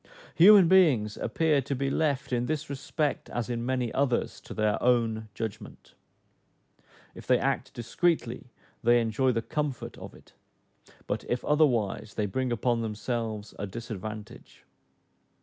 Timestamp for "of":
9.99-10.15